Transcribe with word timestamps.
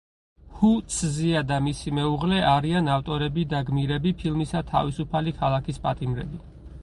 ჰუ 0.59 0.69
ცზია 0.93 1.43
და 1.51 1.59
მისი 1.65 1.93
მეუღლე 1.97 2.39
არიან 2.53 2.89
ავტორები 2.95 3.45
და 3.53 3.61
გმირები 3.69 4.13
ფილმისა 4.23 4.67
„თავისუფალი 4.75 5.35
ქალაქის 5.43 5.83
პატიმრები“. 5.85 6.41